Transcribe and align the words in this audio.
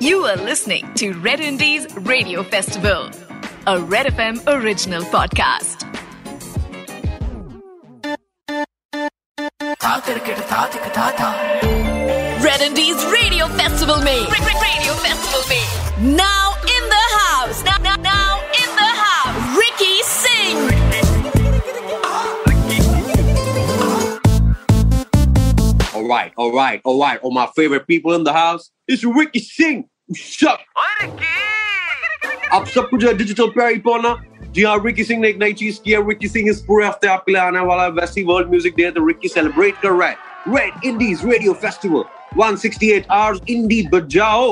You 0.00 0.26
are 0.26 0.36
listening 0.36 0.94
to 0.94 1.12
Red 1.14 1.40
Indies 1.40 1.84
Radio 1.96 2.44
Festival, 2.44 3.10
a 3.66 3.80
Red 3.80 4.06
FM 4.06 4.46
original 4.46 5.02
podcast. 5.02 5.82
Red 12.44 12.60
Indies 12.60 13.04
Radio 13.06 13.48
Festival 13.48 13.96
में 14.04 14.26
Radio 14.62 14.94
Festival 15.02 15.42
में 15.48 16.16
Now 16.16 16.54
in 16.62 16.88
the 16.88 17.06
house 17.18 17.64
Now, 17.64 17.78
now, 17.78 17.96
now 17.96 18.40
in 18.54 18.70
the 18.76 18.92
house 19.02 19.58
Ricky 19.58 20.02
Singh 20.04 20.88
All 25.94 26.06
right, 26.06 26.32
all 26.36 26.52
right, 26.54 26.80
all 26.84 27.00
right. 27.00 27.20
All 27.20 27.32
my 27.32 27.48
favorite 27.54 27.86
people 27.86 28.14
in 28.14 28.24
the 28.24 28.32
house. 28.32 28.70
It's 28.86 29.04
Ricky 29.04 29.40
Singh. 29.40 29.88
आप 32.52 32.66
सब 32.66 32.88
कुछ 32.90 33.04
digital 33.06 33.46
प्यारी 33.48 33.78
पौना 33.80 34.14
जी 34.48 34.62
हाँ 34.62 34.76
Ricky 34.84 35.04
Singh 35.04 35.20
ने 35.20 35.28
एक 35.28 35.38
नई 35.38 35.52
चीज़ 35.52 35.80
की 35.84 35.92
है 35.92 35.98
रिकी 36.08 36.28
सिंह 36.28 36.48
इस 36.50 36.60
पूरे 36.68 36.86
हफ़्ते 36.86 37.08
आपके 37.08 37.32
लिए 37.32 37.40
आने 37.40 37.60
वाला 37.62 37.82
है 37.82 37.90
वैसी 37.92 38.22
वर्ल्ड 38.24 38.50
म्यूज़िक 38.50 38.74
डे 38.76 38.90
तो 38.90 39.06
रिकी 39.06 39.28
सेलिब्रेट 39.28 39.74
कर 39.82 39.90
रहा 39.90 40.08
है 40.08 40.16
Red 40.48 40.84
Indies 40.84 41.24
Radio 41.24 41.52
Festival 41.62 42.04
168 42.38 43.10
hours 43.10 43.40
indie 43.50 43.82
बजाओ 43.92 44.48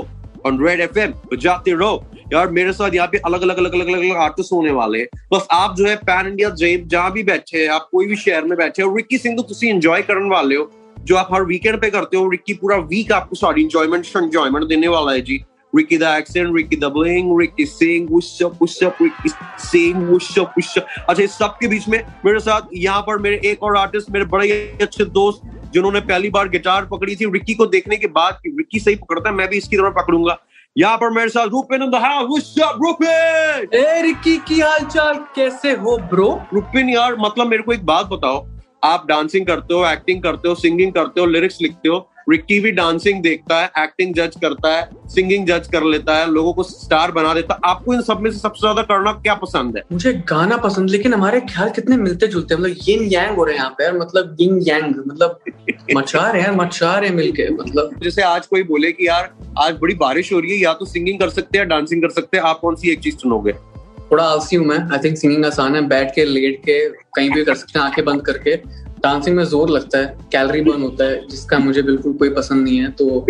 ऑन 0.47 0.65
रेड 0.67 0.81
एफएम 0.81 1.13
बजाते 1.33 1.73
रहो 1.73 2.05
यार 2.33 2.51
मेरे 2.51 2.73
साथ 2.73 2.95
यहाँ 2.95 3.09
पे 3.09 3.19
अलग 3.27 3.43
अलग 3.43 3.59
अलग 3.59 3.75
अलग 3.75 3.87
अलग 3.87 3.99
अलग 3.99 4.17
आर्टिस्ट 4.19 4.53
होने 4.53 4.71
वाले 4.73 4.99
हैं 4.99 5.09
बस 5.33 5.47
आप 5.53 5.75
जो 5.77 5.87
है 5.87 5.97
पैन 6.05 6.27
इंडिया 6.27 6.51
जहाँ 6.87 7.13
भी 7.13 7.23
बैठे 7.23 7.59
हैं 7.59 7.69
आप 7.71 7.89
कोई 7.93 8.07
भी 8.07 8.17
शहर 8.17 8.45
में 8.45 8.57
बैठे 8.59 8.83
हो 8.83 8.97
रिकी 8.97 9.19
सिंह 9.19 9.37
तो 9.37 9.43
तुम 9.43 9.69
एंजॉय 9.69 10.03
करने 10.03 10.29
वाले 10.29 10.57
हो 10.57 10.71
जो 11.07 11.17
आप 11.17 11.35
हर 11.35 11.43
वीकेंड 11.45 11.81
पे 11.81 11.91
करते 11.91 12.17
हो 12.17 12.29
रिक्की 12.31 12.55
पूरा 12.55 12.77
वीक 12.87 13.13
आपको 13.13 13.37
सारी 13.37 13.63
इंजॉयमेंट 13.63 14.07
एंजॉयमेंट 14.17 14.67
देने 14.69 14.89
वाला 14.89 15.13
है 15.13 15.21
जी। 15.23 15.45
Ricky 15.73 15.97
the 15.97 16.07
accent, 16.09 16.53
Ricky 16.53 16.77
the 16.77 16.89
bling, 16.89 17.31
Ricky 17.35 17.65
sing, 17.67 18.05
what's 18.09 18.29
up, 18.41 18.53
what's 18.61 18.77
up, 18.83 19.01
Ricky 19.01 19.31
sing, 19.59 20.05
what's 20.11 20.29
up, 20.39 20.55
what's 20.57 20.77
up. 20.79 20.87
अच्छा 21.09 21.23
इस 21.23 21.33
सब 21.39 21.57
के 21.61 21.69
बीच 21.69 21.89
में 21.89 21.99
मेरे 22.25 22.39
साथ 22.41 22.69
यहाँ 22.75 23.03
पर 23.03 23.19
मेरे 23.23 23.41
एक 23.51 23.63
और 23.63 23.77
आर्टिस्ट 23.77 24.11
मेरे 24.11 24.25
बड़े 24.27 24.49
अच्छे 24.83 25.05
दोस्त 25.19 25.43
जिन्होंने 25.75 26.01
पहली 26.03 26.31
बार 26.31 26.49
गिटार 26.49 26.87
पकड़ी 26.93 27.17
थी 27.17 27.31
रिक्की 27.33 27.55
को 27.55 27.67
देखने 27.67 27.97
के 27.97 28.07
बाद 28.17 28.39
कि 28.43 28.55
रिकी 28.59 28.81
सही 28.81 28.95
पकड़ता 28.97 29.29
है 29.29 29.35
मैं 29.37 29.49
भी 29.49 29.57
इसकी 29.57 29.77
तरह 29.77 29.91
पकड़ूँगा। 30.01 30.39
यहाँ 30.77 30.97
पर 30.99 31.11
मेरे 31.11 31.29
साथ 31.29 31.47
Rupin 31.49 31.83
in 31.83 31.91
the 31.91 32.03
house 32.05 32.55
Rupin 32.59 33.69
A 33.75 34.03
Ricky 34.03 34.37
की 34.49 34.61
हालचाल 34.61 35.25
कैसे 35.37 35.73
हो 35.85 35.99
ब्रो 36.11 36.31
रूपिन 36.55 36.89
यार 36.89 37.17
मतलब 37.19 37.47
मेरे 37.47 37.63
को 37.63 37.73
एक 37.73 37.87
बात 37.87 38.07
बताओ 38.07 38.45
आप 38.87 39.07
डांसिंग 39.09 39.47
करते 39.47 39.75
हो 39.75 39.87
एक्टिंग 39.87 40.23
करते 40.23 40.49
हो 40.49 40.55
सिंगिंग 40.57 40.93
करते 40.93 41.21
हो 41.21 41.27
लिरिक्स 41.29 41.59
लिखते 41.63 41.89
हो 41.89 42.07
रिक्की 42.31 42.59
भी 42.61 42.71
डांसिंग 42.73 43.21
देखता 43.23 43.57
है 43.57 43.71
एक्टिंग 43.79 44.15
जज 44.15 44.35
करता 44.43 44.71
है 44.71 44.89
सिंगिंग 45.09 45.47
जज 45.47 45.69
कर 45.73 45.85
लेता 45.85 46.17
है 46.17 46.31
लोगों 46.31 46.53
को 46.53 46.63
स्टार 46.63 47.11
बना 47.13 47.35
देता 47.35 47.55
है। 47.55 47.71
आपको 47.71 47.95
इन 47.95 48.01
सब 48.03 48.21
में 48.21 48.31
से 48.31 48.39
सबसे 48.39 48.61
ज़्यादा 48.61 48.83
करना 48.85 49.13
क्या 49.15 49.35
पसंद 49.37 49.77
है? 49.77 49.83
मुझे 49.93 50.13
गाना 50.29 50.57
पसंद 50.57 50.91
लेकिन 50.91 51.15
हमारे 51.15 51.41
ख्याल 51.43 51.71
कितने 51.71 51.97
मिलते 51.97 52.27
जुलते 52.27 52.55
हैं। 52.55 52.61
मतलब 52.61 52.77
यिन 52.89 53.05
यांग 53.13 53.37
हो 53.37 53.45
रहे 53.45 53.55
हैं 53.55 53.61
यहाँ 53.61 53.75
पे 53.79 53.91
मतलब 53.99 54.37
यिन 54.41 54.59
यांग 54.63 54.95
मतलब 55.07 55.39
मचा 55.97 56.31
रहे 56.31 56.43
हैं 56.43 56.51
मचा 56.57 56.95
रहे 56.95 57.09
हैं 57.09 57.17
मिलके 57.17 57.49
मतलब। 57.53 57.95
जैसे 58.03 58.23
आज 58.25 58.47
कोई 58.47 58.63
बोले 58.65 58.93
कि 58.93 59.09
यार 59.09 59.33
आज 59.59 59.79
बड़ी 59.83 59.95
बारिश 59.97 60.33
हो 60.33 60.41
रही 60.41 60.51
है 60.51 60.59
या 60.59 60.73
तो 60.73 60.85
सिंगिंग 60.87 61.21
कर 61.21 61.31
सकते 61.31 61.59
हैं 61.59 61.69
डांसिंग 61.69 62.03
कर 62.03 62.11
सकते 62.11 62.37
हैं। 62.37 62.45
आप 62.45 62.61
कौन 62.61 62.75
सी 62.75 62.91
एक 62.93 63.01
चीज़ 63.01 63.17
चुनोगे 63.17 63.55
थोड़ा 64.11 64.25
आलसी 64.25 64.57
हूँ 64.57 64.67
मैं। 64.67 64.79
आई 64.79 64.99
थिंक 65.05 65.17
सिंगिंग 65.19 65.45
आसान 65.47 65.75
है। 65.75 65.87
बैठ 65.89 66.15
के 66.15 66.25
लेट 66.25 66.59
के 66.61 66.79
कहीं 66.89 67.31
भी 67.31 67.45
कर 67.45 67.55
सकते 67.55 67.79
हैं 67.79 67.87
आँखें 67.87 68.05
बंद 68.05 68.23
करके। 68.27 68.57
डांसिंग 69.03 69.37
में 69.37 69.43
ज़ोर 69.45 69.71
लगता 69.71 69.99
है। 69.99 70.07
कैलोरी 70.33 70.61
बर्न 70.61 70.83
होता 70.83 71.05
है 71.05 71.27
जिसका 71.29 71.59
मुझे 71.59 71.83
बिल्कुल 71.83 72.13
कोई 72.13 72.31
पसंद 72.31 72.65
नहीं 72.65 72.79
है 72.79 72.91
तो 72.91 73.27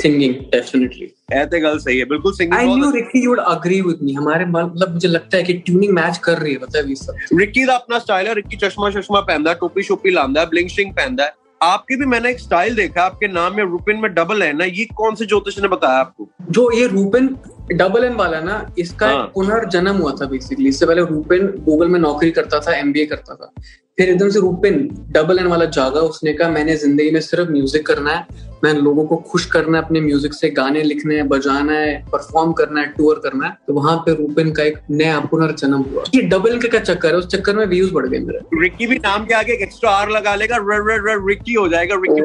सिंगिंग 0.00 0.34
डेफिनेटली 0.52 1.12
ऐसे 1.32 1.60
गल 1.60 1.78
सही 1.78 1.98
है। 1.98 2.04
बिल्कुल 2.04 2.32
I 2.32 2.36
singing 2.36 2.78
new 2.78 2.90
Ricky 2.90 3.22
you 3.24 3.30
would 3.30 3.40
agree 3.40 3.80
with 3.80 3.98
me 4.02 4.12
हमारे 4.12 4.44
मतलब 4.46 4.92
मुझे 4.92 5.08
लगता 5.08 5.36
है 5.36 5.42
कि 5.42 5.52
ट्यूनिंग 5.54 5.92
मैच 5.92 6.18
कर 6.18 6.38
रही 6.38 6.52
है 6.52 6.58
पता 6.58 6.78
है 6.78 6.88
ये 6.88 6.94
सब। 6.94 7.38
रिक्की 7.38 7.64
का 7.66 7.74
अपना 7.74 7.98
स्टाइल 7.98 8.26
है। 8.26 8.34
रिक्की 8.34 8.56
चश्मा 8.56 8.90
चश्मा 8.90 9.20
पहनता 9.22 9.50
है 9.50 9.56
टोपी 9.56 9.82
शोपी 9.82 10.10
लांदा 10.10 10.40
है 10.40 10.46
ब्लिंग 10.46 10.70
पहनता 10.80 11.24
है। 11.24 11.34
आपके 11.62 11.96
भी 11.96 12.06
मैंने 12.06 12.30
एक 12.30 12.40
स्टाइल 12.40 12.74
देखा 12.74 13.02
आपके 13.02 13.28
नाम 13.28 13.56
में 13.56 13.64
रूपिन 13.64 13.96
में 13.96 14.14
डबल 14.14 14.42
है 14.42 14.52
ना 14.52 14.64
ये 14.64 14.84
कौन 14.84 15.14
से 15.14 15.26
ज्योतिष 15.26 15.58
ने 15.58 15.68
बताया 15.68 15.98
आपको? 15.98 16.28
जो 16.50 16.70
ये 16.72 16.86
रूपिन 16.86 17.36
डबल 17.72 18.04
एन 18.04 18.14
वाला 18.14 18.40
ना 18.40 18.70
इसका 18.78 19.06
हाँ। 19.06 19.26
पुनर्जन्म 19.34 19.96
हुआ 19.96 20.12
था 20.12 20.26
बेसिकली 20.26 20.68
इससे 20.68 20.86
पहले 20.86 21.04
रूपेन 21.04 21.46
गूगल 21.46 21.88
में 21.88 22.00
नौकरी 22.00 22.30
करता 22.30 22.60
था 22.60 22.76
एमबीए 22.76 23.06
करता 23.06 23.34
था। 23.34 23.52
फिर 23.98 24.08
एकदम 24.08 24.28
से 24.28 24.40
रूपेन 24.40 24.74
डबल 25.12 25.38
एन 25.38 25.46
वाला 25.46 25.64
जागा 25.64 26.00
उसने 26.06 26.32
कहा 26.32 26.48
मैंने 26.48 26.76
ज़िंदगी 26.76 27.10
में 27.10 27.20
सिर्फ़ 27.20 27.50
म्यूज़िक 27.50 27.86
करना 27.86 28.10
है। 28.10 28.26
मैं 28.64 28.72
लोगों 28.74 29.04
को 29.06 29.16
खुश 29.30 29.44
करना 29.46 29.78
है 29.78 29.84
अपने 29.84 30.00
म्यूज़िक 30.00 30.34
से 30.34 30.50
गाने 30.50 30.82
लिखने 30.82 31.14
हैं 31.14 31.28
बजाना 31.28 31.72
है 31.72 31.94
परफॉर्म 32.12 32.52
करना 32.52 32.80
है 32.80 32.86
टूर 32.86 33.20
करना 33.24 33.46
है। 33.46 33.52
तो 33.66 33.74
वहाँ 33.74 33.96
पे 33.96 34.14
रूपिन 34.14 34.52
का 34.52 34.62
एक 34.62 34.78
नया 34.90 35.18
पुनर्जन्म 35.30 35.82
हुआ। 35.82 36.04
ये 36.14 36.22
डबल 36.22 36.58
का 36.58 36.68
क्या 36.68 36.80
चक्कर 36.80 37.08
है 37.08 37.14
उस 37.14 37.26
चक्कर 37.26 37.56
में 37.56 37.66
व्यूज़ 37.66 37.92
बढ़ 37.92 38.06
गए 38.06 38.18
मेरे। 38.18 38.40
रिक्की 38.62 38.86
भी 38.86 38.96
नाम 38.96 39.24
के 39.24 39.34
आगे 39.34 39.52
एक 39.52 39.62
एक्स्ट्रा 39.62 39.90
आर 39.90 40.10
लगा 40.10 40.34
लेगा 40.34 40.56
र, 40.56 40.60
र, 40.60 41.00
र, 41.06 41.28
रिक्की 41.28 41.54
हो 41.54 41.68
जाएगा 41.68 41.94
रिक्की 41.96 42.22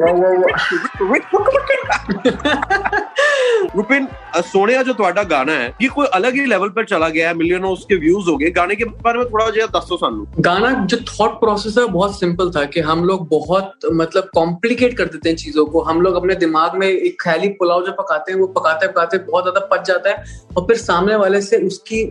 रुपिन 3.75 4.07
अ, 4.35 4.41
सोनिया 4.43 4.81
जो 4.83 4.93
ਤੁਹਾਡਾ 4.93 5.23
गाना 5.25 5.53
है 5.53 5.67
ये 5.81 5.87
कोई 5.89 6.07
अलग 6.13 6.35
ही 6.35 6.45
लेवल 6.45 6.69
पर 6.69 6.85
चला 6.85 7.09
गया 7.09 7.27
है 7.27 7.33
मिलियनों 7.35 7.71
उसके 7.73 7.95
व्यूज 7.95 8.27
हो 8.29 8.35
गए 8.37 8.49
गाने 8.51 8.75
के 8.75 8.85
बारे 9.05 9.19
में 9.19 9.27
थोड़ा 9.27 9.49
जिया 9.49 9.65
दसो 9.75 9.97
सानू 9.97 10.25
गाना 10.39 10.71
जो 10.85 10.97
थॉट 11.09 11.39
प्रोसेस 11.39 11.77
है 11.77 11.85
बहुत 11.89 12.19
सिंपल 12.19 12.51
था 12.51 12.63
कि 12.67 12.79
हम 12.89 13.03
लोग 13.05 13.27
बहुत 13.29 13.87
मतलब 13.93 14.29
कॉम्प्लिकेट 14.35 14.97
कर 14.97 15.05
देते 15.07 15.29
हैं 15.29 15.35
चीजों 15.37 15.65
को 15.65 15.81
हम 15.83 16.01
लोग 16.01 16.15
अपने 16.15 16.35
दिमाग 16.45 16.75
में 16.79 16.87
एक 16.87 17.21
ख्याली 17.21 17.49
पुलाव 17.61 17.85
जो 17.85 17.91
पकाते 18.01 18.31
हैं 18.31 18.39
वो 18.39 18.47
पकाते 18.57 18.87
पकाते 18.87 19.17
बहुत 19.31 19.43
ज्यादा 19.43 19.65
पच 19.71 19.87
जाता 19.87 20.09
है 20.09 20.23
और 20.57 20.65
फिर 20.67 20.77
सामने 20.77 21.15
वाले 21.15 21.41
से 21.41 21.57
उसकी 21.67 22.03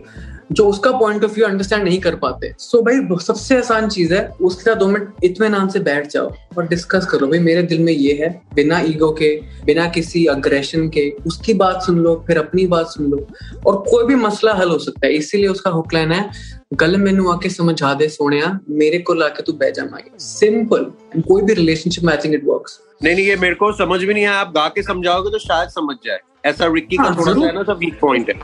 जो 0.52 0.64
उसका 0.68 0.90
पॉइंट 0.98 1.24
ऑफ़ 1.24 1.32
व्यू 1.32 1.44
अंडरस्टैंड 1.46 1.82
नहीं 1.84 1.98
कर 2.00 2.14
पाते। 2.14 2.52
सो 2.58 2.78
so 2.78 2.84
भाई 2.86 3.16
सबसे 3.24 3.56
आसान 3.58 3.88
चीज़ 3.88 4.14
है 4.14 4.26
उसके 4.40 4.62
साथ 4.62 4.76
दो 4.76 4.86
मिनट 4.86 5.24
इत्मीनान 5.24 5.68
से 5.68 5.80
बैठ 5.80 6.06
जाओ 6.06 6.32
और 6.58 6.66
डिस्कस 6.68 7.06
करो। 7.06 7.26
भाई 7.26 7.38
मेरे 7.40 7.62
दिल 7.62 7.80
में 7.80 7.92
ये 7.92 8.12
है 8.14 8.30
बिना 8.54 8.80
ईगो 8.86 9.10
के 9.12 9.34
बिना 9.64 9.88
किसी 9.88 10.24
अग्रेशन 10.26 10.88
के 10.88 11.08
उसकी 11.26 11.54
बात 11.54 11.82
सुन 11.82 11.98
लो 11.98 12.14
फिर 12.26 12.38
अपनी 12.38 12.66
बात 12.66 12.86
सुन 12.86 13.10
लो 13.10 13.26
और 13.66 13.76
कोई 13.88 14.06
भी 14.06 14.14
मसला 14.14 14.54
हल 14.54 14.70
हो 14.70 14.78
सकता 14.78 15.06
है। 15.06 15.12
इसीलिए 15.14 15.48
उसका 15.48 15.70
हुक 15.70 15.94
लाइन 15.94 16.12
है 16.12 16.30
गल 16.74 16.96
मैनू 16.96 17.30
आके 17.30 17.48
समझा 17.50 17.92
दे 17.94 18.08
सोने 18.08 18.42
मेरे 18.70 18.98
को 18.98 19.14
लाके 19.14 19.42
तू 19.42 19.52
बह 19.52 19.70
जा 19.70 19.84
माई 19.84 20.10
सिंपल 20.20 20.84
कोई 21.20 21.42
भी 21.42 21.54
रिलेशनशिप 21.54 22.04
में 22.04 22.12
आई 22.12 22.18
थिंक 22.24 22.34
इट 22.34 22.44
वर्क्स 22.46 22.78
नहीं 23.04 23.14
नहीं 23.14 23.26
ये 23.26 23.36
मेरे 23.36 23.54
को 23.54 23.72
समझ 23.76 24.00
भी 24.00 24.14
नहीं 24.14 24.24
आया। 24.24 24.38
आप 24.40 24.52
गा 24.54 24.66
के 24.68 24.82
समझाओगे 24.82 25.30
तो 25.30 25.38
शायद 25.38 25.68
समझ 25.70 25.96
जाए। 26.04 26.18
ऐसा 26.46 26.66
रिक्की 26.74 26.96
का 26.96 27.02
हाँ, 27.02 27.16
थोड़ा 27.16 27.32
सा 27.32 27.46
है 27.46 27.52
ना 27.54 27.62
सा 27.62 27.72
वीक 27.72 27.98
पॉइंट 28.00 28.28
है। 28.28 28.34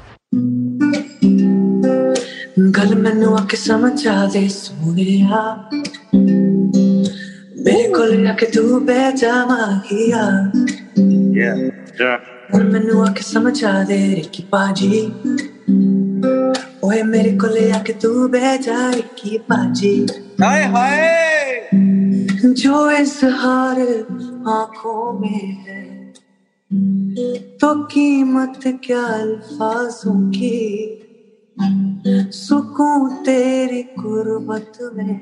गल 2.58 2.94
मैनू 2.94 3.34
आके 3.34 3.56
समझा 3.56 4.26
दे 4.26 4.48
सोनिया। 4.48 5.70
मेरे 7.64 7.88
को 7.88 8.04
लाके 8.04 8.46
तू 8.46 8.80
बह 8.80 9.10
जा 9.10 9.46
माहिया। 9.46 10.52
गल 12.54 12.64
मैनू 12.64 13.02
आके 13.02 13.22
समझा 13.22 13.84
दे 13.84 14.14
रिकी 14.14 14.42
पाजी। 14.42 15.06
ओए 16.84 17.02
मेरे 17.02 17.36
को 17.38 17.46
ले 17.46 17.70
आके 17.70 17.92
तू 17.92 18.28
बह 18.28 18.56
जा 18.56 18.90
रिकी 18.90 19.38
पाजी। 19.38 20.06
हाय 20.42 20.62
हाय। 20.64 21.68
जो 22.44 22.90
इजहार 22.90 23.80
आँखों 24.48 25.20
में 25.20 25.64
है 25.68 26.12
तो 27.60 27.82
कीमत 27.84 28.60
क्या 28.66 29.00
अल्फाजों 29.00 30.30
की। 30.30 30.94
सुकून 32.32 33.14
तेरी 33.24 33.82
कुर्बत 33.82 34.78
में 34.94 35.18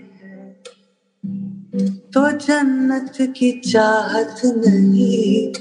तो 2.13 2.31
जन्नत 2.39 3.17
की 3.39 3.51
चाहत 3.61 4.41
नहीं। 4.45 5.53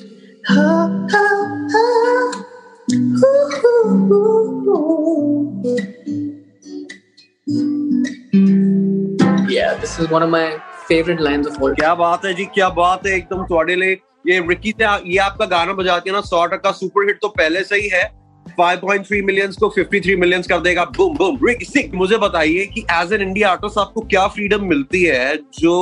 Yeah, 9.49 9.73
this 9.75 9.99
is 9.99 10.09
one 10.09 10.23
of 10.23 10.29
my 10.29 10.59
favorite 10.87 11.21
lines 11.21 11.47
of 11.47 11.61
all 11.61 11.75
क्या 11.75 11.93
बात 11.95 12.25
है 12.25 12.33
जी 12.33 12.45
क्या 12.45 12.69
बात 12.69 13.07
है। 13.07 13.15
एकदम 13.17 13.45
थोड़े 13.45 13.75
लिए 13.75 13.93
ये 14.27 14.39
रिकी 14.49 14.73
ये 14.79 15.17
आपका 15.17 15.45
गाना 15.45 15.73
बजाती 15.73 16.09
है 16.09 16.15
ना 16.15 16.21
सौ 16.21 16.45
टक्का 16.45 16.71
सुपर 16.71 17.07
हिट 17.07 17.19
तो 17.21 17.27
पहले 17.37 17.63
से 17.63 17.75
ही 17.75 17.87
है। 17.93 18.03
5.3 18.57 19.21
मिलियंस 19.25 19.57
को 19.57 19.69
53 19.69 20.15
मिलियंस 20.19 20.47
कर 20.47 20.59
देगा। 20.61 20.83
बूम 20.97 21.15
बूम 21.17 21.37
सिंह 21.63 21.91
मुझे 21.95 22.17
बताइए 22.19 22.65
कि 22.65 22.85
एज 22.93 23.13
एन 23.13 23.21
इंडिया 23.21 23.49
आर्टिस्ट 23.49 23.77
आपको 23.79 24.01
क्या 24.03 24.25
फ्रीडम 24.29 24.65
मिलती 24.67 25.03
है 25.03 25.35
जो 25.59 25.75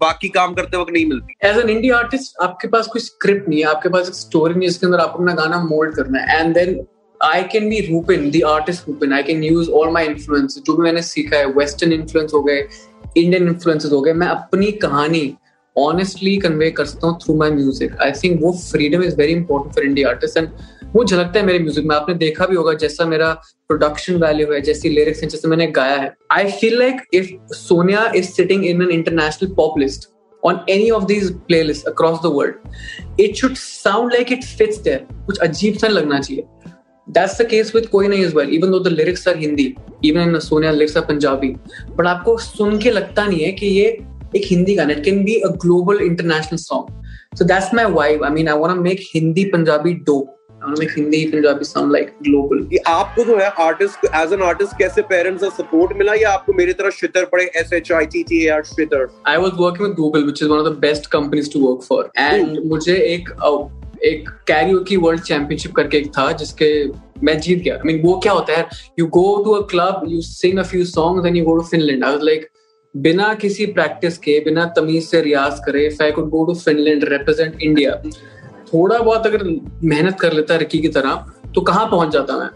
बाकी 0.00 0.28
काम 0.30 0.54
करते 0.54 0.76
वक्त 0.76 0.92
नहीं 0.92 1.06
मिलती? 1.06 1.34
एज 1.44 1.58
एन 1.58 1.70
इंडिया 1.70 1.96
आर्टिस्ट 1.96 2.42
आपके 2.42 2.68
पास 2.68 2.86
कोई 2.86 3.02
स्क्रिप्ट 3.02 3.48
नहीं 3.48 3.58
है, 3.60 3.66
आपके 3.66 3.88
पास 3.88 4.08
एक 4.08 4.14
स्टोरी 4.16 4.54
नहीं 4.54 4.62
है 4.62 4.68
इसके 4.68 4.86
अंदर 4.86 4.98
आपको 4.98 5.18
अपना 5.18 5.34
गाना 5.34 5.62
मोल्ड 5.64 5.94
करना 5.96 6.20
है। 6.20 6.40
And 6.40 6.54
then 6.54 6.84
I 7.20 7.42
can 7.52 7.68
be 7.70 7.80
Rupin 7.86 8.30
the 8.30 8.42
artist 8.46 8.88
Rupin 8.88 9.12
I 9.12 9.22
can 9.22 9.42
use 9.44 9.70
all 9.70 9.90
my 9.92 10.06
influence 10.06 10.62
जो 10.66 10.76
भी 10.76 10.82
मैंने 10.82 11.02
सीखा 11.04 11.36
है 11.36 11.46
वेस्टर्न 11.54 11.92
इन्फ्लुएंस 11.92 12.34
हो 12.34 12.42
गए 12.42 12.66
इंडियन 13.16 13.48
इन्फ्लुएंसेस 13.48 13.92
हो 13.92 14.00
गए, 14.00 14.12
मैं 14.12 14.26
अपनी 14.28 14.70
कहानी 14.82 15.20
ऑनेस्टली 15.78 16.36
कन्वे 16.38 16.70
कर 16.70 16.84
सकता 16.86 17.06
हूँ 17.06 17.18
through 17.24 17.34
my 17.38 17.50
music 17.50 17.96
I 18.02 18.12
think 18.22 18.40
वो 18.42 18.52
freedom 18.60 19.02
is 19.04 19.16
very 19.16 19.32
important 19.32 19.74
for 19.74 19.84
India 19.84 20.08
artist 20.08 20.36
and 20.38 20.48
वो 20.94 21.04
झलकता 21.04 21.38
है 21.38 21.44
मेरे 21.46 21.58
म्यूज़िक 21.58 21.84
में 21.86 21.94
आपने 21.96 22.14
देखा 22.18 22.46
भी 22.46 22.56
होगा 22.56 22.72
जैसा 22.82 23.04
मेरा 23.06 23.32
प्रोडक्शन 23.70 24.16
वैल्यू 24.22 24.52
है 24.52 24.60
जैसी 24.68 24.88
लिरिक्स 24.88 25.22
हैं 25.22 25.28
जैसे 25.28 25.48
मैंने 25.48 25.66
गाया 25.78 25.96
है 25.96 26.14
I 26.32 26.50
feel 26.60 26.78
like 26.78 27.02
if 27.14 27.32
Sonia 27.54 28.10
is 28.16 28.30
sitting 28.30 28.64
in 28.66 28.82
an 28.82 28.90
international 28.90 29.54
pop 29.56 29.78
list 29.78 30.08
on 30.42 30.58
any 30.68 30.90
of 30.90 31.06
these 31.06 31.30
playlists 31.48 31.86
across 31.86 32.20
the 32.20 32.30
world, 32.30 32.54
it 33.18 33.36
should 33.36 33.56
sound 33.58 34.12
like 34.12 34.30
it 34.30 34.44
fits 34.58 34.78
there. 34.80 35.00
कुछ 35.26 35.38
अजीब 35.38 35.78
सा 35.78 35.88
लगना 35.88 36.20
चाहिए 36.20 36.44
That's 37.06 37.38
the 37.38 37.44
case 37.46 37.72
with 37.72 37.90
Koi 37.90 38.06
Nahi 38.06 38.24
as 38.24 38.34
well. 38.34 38.50
Even 38.50 38.70
though 38.70 38.80
the 38.80 38.90
lyrics 38.90 39.26
are 39.26 39.34
Hindi, 39.34 39.76
even 40.02 40.28
in 40.28 40.40
Sonia 40.42 40.72
lyrics 40.72 40.96
are 40.96 41.02
Punjabi, 41.02 41.56
but 41.96 42.06
आपको 42.06 42.36
सुन 42.38 42.78
के 42.78 42.90
लगता 42.90 43.24
नहीं 43.26 43.40
है 43.40 43.52
कि 43.52 43.66
ये 43.66 43.86
एक 44.35 44.45
हिंदी 44.51 44.75
गाना 44.75 44.93
it 44.93 45.03
can 45.03 45.25
be 45.25 45.41
a 45.47 45.51
global 45.63 46.05
international 46.05 46.57
song. 46.59 46.87
So 47.35 47.43
that's 47.43 47.73
my 47.73 47.83
vibe. 47.97 48.25
I 48.25 48.29
mean, 48.29 48.47
I 48.47 48.55
want 48.55 48.75
to 48.75 48.81
make 48.81 49.03
Hindi 49.09 49.45
Punjabi 49.51 49.93
dope. 50.09 50.31
I 50.51 50.65
want 50.65 50.77
to 50.77 50.83
make 50.83 50.91
Hindi 50.91 51.21
Punjabi 51.31 51.65
sound 51.65 51.95
like 51.95 52.11
global. 52.27 52.63
ये 52.73 52.83
आपको 52.87 53.23
जो 53.25 53.37
है 53.37 53.49
आर्टिस्ट 53.67 54.05
एज 54.15 54.33
एन 54.33 54.41
आर्टिस्ट 54.49 54.77
कैसे 54.79 55.01
parents 55.13 55.43
का 55.43 55.49
support 55.61 55.97
मिला 55.97 56.13
या 56.21 56.31
आपको 56.31 56.53
मेरी 56.57 56.73
तरह 56.81 56.89
शितर 56.99 57.25
पड़े 57.31 57.49
S 57.61 57.73
H 57.73 57.91
I 57.91 58.05
T 58.13 58.23
T 58.29 58.45
R 58.55 58.63
शितर 58.73 59.07
I 59.33 59.37
was 59.45 59.57
working 59.63 59.87
with 59.87 59.97
Google, 60.01 60.27
which 60.29 60.43
is 60.45 60.53
one 60.55 60.65
of 60.65 60.69
the 60.69 60.77
best 60.85 61.09
companies 61.17 61.49
to 61.55 61.65
work 61.65 61.87
for. 61.89 62.03
And 62.27 62.59
मुझे 62.73 62.97
एक 63.13 63.29
एक 64.05 64.29
कैरियोकी 64.47 64.95
वर्ल्ड 64.97 65.21
चैंपियनशिप 65.23 65.73
करके 65.75 65.97
एक 65.97 66.07
था 66.17 66.31
जिसके 66.39 66.71
मैं 67.23 67.39
जीत 67.41 67.59
गया 67.63 67.75
आई 67.75 67.87
मीन 67.87 68.01
वो 68.01 68.17
क्या 68.23 68.31
होता 68.33 68.57
है 68.57 68.67
you 68.99 69.05
go 69.17 69.27
to 69.43 69.51
a 69.51 69.65
club 69.67 70.01
you 70.07 70.21
sing 70.21 70.59
a 70.59 70.63
few 70.71 70.85
songs 70.85 71.25
and 71.25 71.37
you 71.37 71.43
go 71.45 71.55
to 71.55 71.63
Finland 71.69 72.03
I 72.03 72.11
was 72.11 72.23
like 72.23 72.49
बिना 72.94 73.32
किसी 73.34 73.66
प्रैक्टिस 73.66 74.16
के, 74.18 74.38
बिना 74.40 74.64
तमीज 74.76 75.04
से 75.04 75.20
रियाज 75.20 75.58
करे 75.66 75.88
I 76.02 76.12
could 76.12 76.28
go 76.30 76.44
to 76.44 76.54
Finland 76.54 77.04
represent 77.04 77.62
India 77.62 77.94
थोड़ा 78.72 78.98
बहुत 78.98 79.26
अगर 79.26 79.44
मेहनत 79.84 80.18
कर 80.20 80.32
लेता 80.32 80.56
रिकी 80.56 80.78
की 80.78 80.88
तरह 80.88 81.26
तो 81.54 81.60
कहाँ 81.60 81.86
पहुँच 81.90 82.12
जाता 82.12 82.38
मैं? 82.38 82.48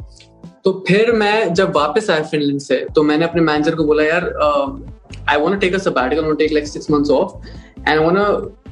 तो 0.65 0.73
फिर 0.89 1.13
मैं 1.13 1.53
जब 1.55 1.77
वापस 1.77 2.11
आया 2.11 2.23
फिनलैंड 2.23 2.61
से 2.61 2.85
तो 2.95 3.03
मैंने 3.03 3.25
अपने 3.25 3.43
मैनेजर 3.43 3.75
को 3.75 3.85
बोला, 3.85 4.03
यार 4.05 4.25
I 5.29 5.37
want 5.37 5.61
take 5.61 5.75
a 5.75 5.79
sabbatical 5.79 6.35
take 6.35 6.53
like 6.53 6.67
six 6.69 6.91
months 6.91 7.11
off 7.11 7.47
and 7.79 7.89
I 7.89 7.99
want 7.99 8.19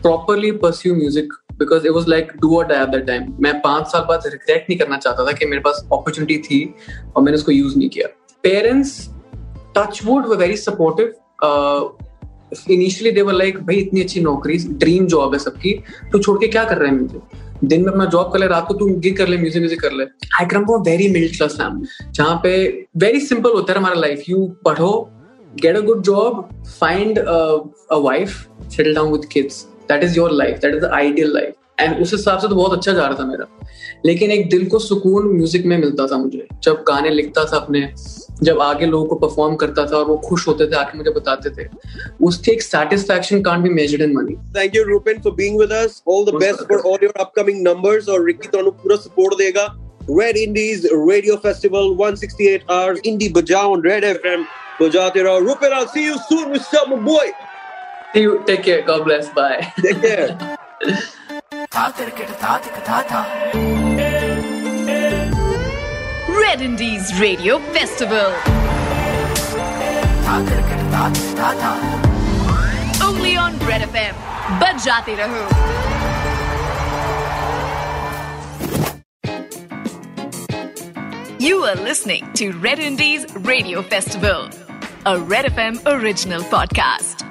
properly 0.02 0.50
pursue 0.58 0.94
music 0.94 1.32
because 1.54 1.86
it 1.86 1.92
was 1.92 2.08
like 2.10 2.32
do 2.40 2.60
die 2.62 2.82
at 2.82 2.88
that 2.88 3.06
time 3.06 3.32
मैं 3.40 3.54
पाँच 3.60 3.86
साल 3.86 4.04
बाद 4.08 4.26
रिग्रेट 4.26 4.66
नहीं 4.70 4.78
करना 4.78 4.96
चाहता 4.98 5.26
था 5.26 5.32
कि 5.32 5.46
मेरे 5.46 5.62
पास 5.62 5.82
अपॉर्चुनिटी 5.84 6.38
थी, 6.38 6.62
और 7.16 7.22
मैंने 7.22 7.36
उसको 7.36 7.52
यूज़ 7.52 7.78
नहीं 7.78 7.88
किया। 7.88 8.08
Parents 8.44 9.08
touch 9.76 10.00
would 10.04 10.26
very 10.36 10.56
supportive 10.56 11.12
initially 11.42 13.10
they were 13.14 13.32
like 13.32 13.58
भाई, 13.58 13.76
इतनी 13.76 14.00
अच्छी 14.02 14.20
नौकरी 14.20 14.56
ड्रीम 14.58 15.06
जॉब 15.06 15.32
है 15.32 15.38
सबकी। 15.38 15.72
तो 16.12 16.18
छोड़ 16.18 16.38
के 16.38 16.48
क्या 16.48 16.64
कर 16.64 16.78
रहे 16.78 16.90
हैं 16.90 16.96
म्यूज़िक 16.96 17.38
दिन 17.64 17.80
में 17.84 17.88
अपना 17.88 18.04
जॉब 18.04 18.32
कर 18.32 18.38
ले, 18.38 18.46
रात 18.46 18.66
को 18.68 18.74
तू 18.74 18.86
गिग 18.86 19.16
कर 19.16 19.28
ले 19.28 19.36
म्यूज़िक 19.38 19.60
म्यूज़िक 19.62 19.80
कर 19.80 19.92
ले. 19.92 20.04
I 20.40 20.46
come 20.46 20.64
from 20.64 20.82
very 20.82 21.08
middle 21.08 21.36
class 21.36 21.56
family 21.56 22.12
जहाँ 22.12 22.40
पे 22.42 22.52
वेरी 22.98 23.20
सिंपल 23.20 23.52
होता 23.54 23.72
है 23.72 23.78
हमारा 23.78 24.00
लाइफ 24.00 24.24
यू 24.28 24.46
पढ़ो 24.64 24.92
get 25.54 25.76
a 25.76 25.80
good 25.80 26.02
job 26.02 26.48
find 26.80 27.18
wife 27.92 28.46
settle 28.76 28.94
down 28.94 29.12
with 29.12 29.24
kids 29.32 29.62
that 29.88 30.04
is 30.04 30.16
your 30.16 30.32
life 30.32 30.58
that 30.62 30.74
is 30.74 30.80
the 30.82 30.90
ideal 30.94 31.32
life 31.34 31.54
and 31.79 32.01
उस 32.01 32.11
हिसाब 32.13 32.39
से 32.39 32.47
तो 32.47 32.55
बहुत 32.55 32.77
अच्छा 32.77 32.93
जा 32.93 33.05
रहा 33.05 33.19
था 33.19 33.25
मेरा 33.25 33.47
लेकिन 34.05 34.31
एक 34.31 34.49
दिल 34.49 34.65
को 34.69 34.79
सुकून 34.79 35.27
म्यूजिक 35.35 35.65
में 35.65 35.77
मिलता 35.77 36.05
था 36.07 36.17
मुझे 36.17 36.47
जब 36.63 36.83
गाने 36.87 37.09
लिखता 37.09 37.43
था 37.45 37.57
अपने 37.57 37.89
जब 38.43 38.61
आगे 38.61 38.85
लोगों 38.85 39.05
को 39.07 39.15
परफॉर्म 39.17 39.55
करता 39.55 39.85
था 39.85 39.97
और 39.97 40.05
वो 40.05 40.17
खुश 40.25 40.47
होते 40.47 40.67
थे 40.71 40.75
आके 40.75 40.97
मुझे 40.97 41.11
बताते 41.11 41.49
थे 41.57 41.67
उसकी 42.25 42.51
एक 42.51 42.61
satisfaction 42.61 43.41
can't 43.41 43.63
be 43.63 43.69
measured 43.69 44.01
in 44.01 44.15
money 44.15 44.35
thank 44.57 44.75
you 44.75 44.83
Rupen 44.83 45.21
for 45.23 45.33
being 45.33 45.59
with 45.59 45.71
us 45.73 46.01
all 46.07 46.25
the 46.25 46.35
best 46.43 46.63
for 46.69 46.79
all 46.91 47.03
your 47.03 47.21
upcoming 47.21 47.61
numbers 47.67 48.09
और 48.09 48.25
रिकी 48.25 48.47
ਤੁਹਾਨੂੰ 48.47 48.71
पूरा 48.83 48.95
सपोर्ट 49.07 49.37
देगा 49.39 49.65
Red 50.11 50.37
Indies 50.37 50.85
radio 50.93 51.35
festival 51.43 51.95
168 52.01 52.71
hours 52.71 52.99
indie 53.05 53.29
बजाओ 53.39 53.73
on 53.75 53.85
Red 53.85 54.07
FM 54.11 54.45
बजाते 54.81 55.23
रहो 55.23 55.39
Rupen 55.47 55.77
I'll 55.79 55.91
see 55.97 56.05
you 56.05 56.17
soon 56.29 56.55
with 56.55 56.65
some 56.67 56.97
boy 57.05 57.27
See 58.13 58.21
you. 58.21 58.41
Take 58.45 58.63
care. 58.63 58.81
God 58.83 59.03
bless. 59.03 59.27
Bye. 59.29 59.73
Take 59.77 60.01
care. 60.01 61.18
Red 66.28 66.60
Indies 66.60 67.18
Radio 67.18 67.58
Festival. 67.72 68.34
Only 73.02 73.34
on 73.38 73.58
Red 73.60 73.80
FM. 73.88 74.12
Bajate 74.60 75.16
Raho. 75.16 75.42
You 81.40 81.64
are 81.64 81.76
listening 81.76 82.30
to 82.34 82.52
Red 82.58 82.78
Indies 82.78 83.24
Radio 83.34 83.80
Festival, 83.80 84.50
a 85.06 85.18
Red 85.18 85.46
FM 85.46 85.80
original 85.86 86.42
podcast. 86.42 87.29